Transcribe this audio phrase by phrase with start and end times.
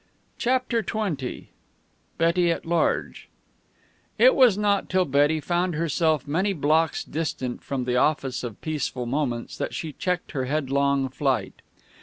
[0.39, 1.49] CHAPTER XX
[2.17, 3.29] BETTY AT LARGE
[4.17, 9.05] It was not till Betty found herself many blocks distant from the office of Peaceful
[9.05, 11.61] Moments that she checked her headlong flight.